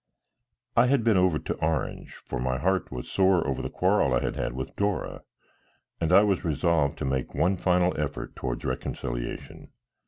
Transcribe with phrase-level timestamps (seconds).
[0.75, 4.19] I had been over to Orange, for my heart was sore over the quarrel I
[4.23, 5.21] had had with Dora,
[5.99, 9.67] and I was resolved to make one final effort towards reconciliation.